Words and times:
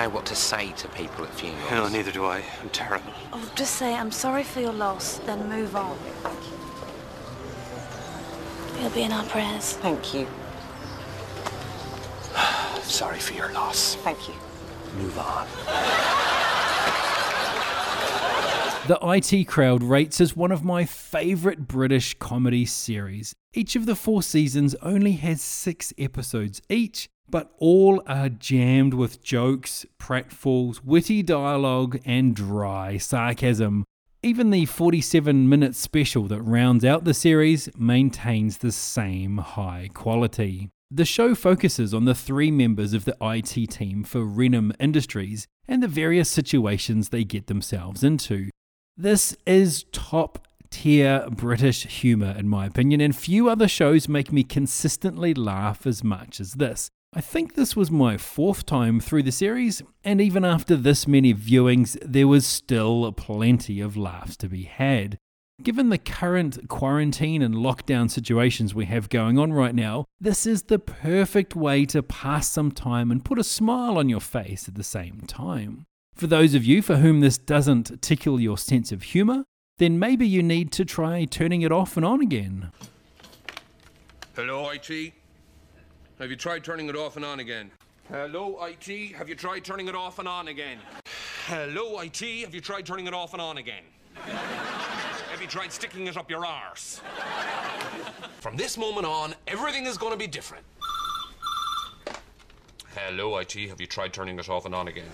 know 0.00 0.08
what 0.08 0.26
to 0.26 0.34
say 0.34 0.72
to 0.72 0.88
people 0.88 1.24
at 1.24 1.34
funerals. 1.34 1.70
No, 1.70 1.88
neither 1.88 2.10
do 2.10 2.24
I. 2.24 2.42
I'm 2.62 2.70
terrible. 2.70 3.12
Oh, 3.32 3.52
just 3.54 3.74
say 3.74 3.94
I'm 3.94 4.10
sorry 4.10 4.42
for 4.42 4.60
your 4.60 4.72
loss, 4.72 5.18
then 5.26 5.48
move 5.48 5.76
on. 5.76 5.98
You'll 8.80 8.90
be 8.90 9.02
in 9.02 9.12
our 9.12 9.24
prayers. 9.24 9.74
Thank 9.74 10.14
you. 10.14 10.26
Sorry 12.82 13.18
for 13.18 13.34
your 13.34 13.52
loss. 13.52 13.96
Thank 13.96 14.26
you. 14.26 14.34
Move 14.96 15.18
on. 15.18 15.46
The 18.88 18.98
IT 19.02 19.44
Crowd 19.46 19.82
rates 19.82 20.18
as 20.20 20.34
one 20.34 20.50
of 20.50 20.64
my 20.64 20.86
favourite 20.86 21.68
British 21.68 22.14
comedy 22.14 22.64
series. 22.64 23.34
Each 23.52 23.76
of 23.76 23.84
the 23.84 23.94
four 23.94 24.22
seasons 24.22 24.74
only 24.80 25.12
has 25.12 25.42
six 25.42 25.92
episodes 25.98 26.62
each, 26.70 27.10
but 27.30 27.52
all 27.58 28.02
are 28.06 28.28
jammed 28.28 28.94
with 28.94 29.22
jokes, 29.22 29.86
pratfalls, 29.98 30.84
witty 30.84 31.22
dialogue, 31.22 32.00
and 32.04 32.34
dry 32.34 32.96
sarcasm. 32.96 33.84
Even 34.22 34.50
the 34.50 34.66
47 34.66 35.48
minute 35.48 35.74
special 35.74 36.24
that 36.24 36.42
rounds 36.42 36.84
out 36.84 37.04
the 37.04 37.14
series 37.14 37.70
maintains 37.78 38.58
the 38.58 38.72
same 38.72 39.38
high 39.38 39.88
quality. 39.94 40.68
The 40.90 41.04
show 41.04 41.34
focuses 41.34 41.94
on 41.94 42.04
the 42.04 42.14
three 42.14 42.50
members 42.50 42.92
of 42.92 43.04
the 43.04 43.16
IT 43.22 43.70
team 43.70 44.02
for 44.02 44.20
Reynholm 44.20 44.74
Industries 44.80 45.46
and 45.68 45.82
the 45.82 45.88
various 45.88 46.28
situations 46.28 47.08
they 47.08 47.24
get 47.24 47.46
themselves 47.46 48.02
into. 48.02 48.50
This 48.96 49.36
is 49.46 49.84
top 49.92 50.46
tier 50.70 51.26
British 51.30 51.86
humour, 51.86 52.34
in 52.36 52.48
my 52.48 52.66
opinion, 52.66 53.00
and 53.00 53.14
few 53.14 53.48
other 53.48 53.68
shows 53.68 54.08
make 54.08 54.32
me 54.32 54.42
consistently 54.42 55.32
laugh 55.32 55.86
as 55.86 56.04
much 56.04 56.40
as 56.40 56.54
this. 56.54 56.90
I 57.12 57.20
think 57.20 57.54
this 57.54 57.74
was 57.74 57.90
my 57.90 58.16
fourth 58.16 58.64
time 58.64 59.00
through 59.00 59.24
the 59.24 59.32
series, 59.32 59.82
and 60.04 60.20
even 60.20 60.44
after 60.44 60.76
this 60.76 61.08
many 61.08 61.34
viewings, 61.34 61.98
there 62.02 62.28
was 62.28 62.46
still 62.46 63.10
plenty 63.10 63.80
of 63.80 63.96
laughs 63.96 64.36
to 64.36 64.48
be 64.48 64.62
had. 64.62 65.18
Given 65.60 65.88
the 65.88 65.98
current 65.98 66.68
quarantine 66.68 67.42
and 67.42 67.56
lockdown 67.56 68.08
situations 68.08 68.76
we 68.76 68.84
have 68.84 69.08
going 69.08 69.40
on 69.40 69.52
right 69.52 69.74
now, 69.74 70.04
this 70.20 70.46
is 70.46 70.62
the 70.62 70.78
perfect 70.78 71.56
way 71.56 71.84
to 71.86 72.00
pass 72.00 72.48
some 72.48 72.70
time 72.70 73.10
and 73.10 73.24
put 73.24 73.40
a 73.40 73.44
smile 73.44 73.98
on 73.98 74.08
your 74.08 74.20
face 74.20 74.68
at 74.68 74.76
the 74.76 74.84
same 74.84 75.22
time. 75.26 75.86
For 76.14 76.28
those 76.28 76.54
of 76.54 76.64
you 76.64 76.80
for 76.80 76.98
whom 76.98 77.18
this 77.18 77.38
doesn't 77.38 78.00
tickle 78.00 78.38
your 78.38 78.56
sense 78.56 78.92
of 78.92 79.02
humour, 79.02 79.42
then 79.78 79.98
maybe 79.98 80.28
you 80.28 80.44
need 80.44 80.70
to 80.72 80.84
try 80.84 81.24
turning 81.24 81.62
it 81.62 81.72
off 81.72 81.96
and 81.96 82.06
on 82.06 82.20
again. 82.20 82.70
Hello, 84.36 84.70
IT? 84.70 85.14
Have 86.20 86.28
you 86.28 86.36
tried 86.36 86.62
turning 86.62 86.90
it 86.90 86.96
off 86.96 87.16
and 87.16 87.24
on 87.24 87.40
again? 87.40 87.70
Hello, 88.10 88.62
IT? 88.66 89.12
Have 89.14 89.30
you 89.30 89.34
tried 89.34 89.64
turning 89.64 89.88
it 89.88 89.94
off 89.94 90.18
and 90.18 90.28
on 90.28 90.48
again? 90.48 90.76
Hello, 91.46 91.98
IT? 92.00 92.20
Have 92.44 92.54
you 92.54 92.60
tried 92.60 92.84
turning 92.84 93.06
it 93.06 93.14
off 93.14 93.32
and 93.32 93.40
on 93.40 93.56
again? 93.56 93.84
Have 94.16 95.40
you 95.40 95.46
tried 95.46 95.72
sticking 95.72 96.08
it 96.08 96.18
up 96.18 96.28
your 96.28 96.44
arse? 96.44 97.00
From 98.40 98.54
this 98.54 98.76
moment 98.76 99.06
on, 99.06 99.34
everything 99.46 99.86
is 99.86 99.96
going 99.96 100.12
to 100.12 100.18
be 100.18 100.26
different. 100.26 100.66
Hello, 102.94 103.38
IT? 103.38 103.54
Have 103.70 103.80
you 103.80 103.86
tried 103.86 104.12
turning 104.12 104.38
it 104.38 104.50
off 104.50 104.66
and 104.66 104.74
on 104.74 104.88
again? 104.88 105.08